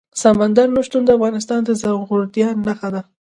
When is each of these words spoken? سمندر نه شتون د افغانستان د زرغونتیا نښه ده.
سمندر 0.21 0.67
نه 0.75 0.81
شتون 0.87 1.01
د 1.05 1.09
افغانستان 1.17 1.59
د 1.65 1.69
زرغونتیا 1.81 2.47
نښه 2.65 2.89
ده. 2.93 3.01